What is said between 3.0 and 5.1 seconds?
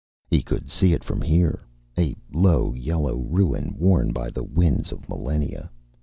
ruin worn by the winds of